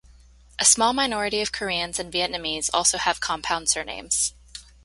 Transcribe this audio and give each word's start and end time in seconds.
A 0.57 0.65
small 0.65 0.93
minority 0.93 1.41
of 1.41 1.51
Koreans 1.51 1.99
and 1.99 2.11
Vietnamese 2.11 2.71
also 2.73 2.97
have 2.97 3.19
compound 3.19 3.69
surnames. 3.69 4.33